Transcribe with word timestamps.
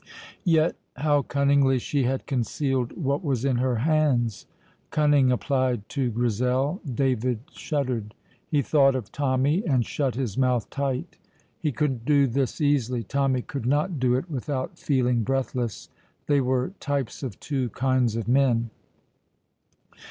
Yet 0.47 0.77
how 0.95 1.21
cunningly 1.21 1.77
she 1.77 2.05
had 2.05 2.25
concealed 2.25 2.93
what 2.97 3.23
was 3.23 3.45
in 3.45 3.57
her 3.57 3.75
hands. 3.75 4.47
Cunning 4.89 5.31
applied 5.31 5.87
to 5.89 6.09
Grizel! 6.09 6.81
David 6.91 7.41
shuddered. 7.51 8.15
He 8.47 8.63
thought 8.63 8.95
of 8.95 9.11
Tommy, 9.11 9.63
and 9.63 9.85
shut 9.85 10.15
his 10.15 10.39
mouth 10.39 10.67
tight. 10.71 11.17
He 11.59 11.71
could 11.71 12.03
do 12.03 12.25
this 12.25 12.59
easily. 12.59 13.03
Tommy 13.03 13.43
could 13.43 13.67
not 13.67 13.99
do 13.99 14.15
it 14.15 14.27
without 14.27 14.79
feeling 14.79 15.21
breathless. 15.21 15.89
They 16.25 16.41
were 16.41 16.73
types 16.79 17.21
of 17.21 17.39
two 17.39 17.69
kinds 17.69 18.15
of 18.15 18.27
men. 18.27 18.71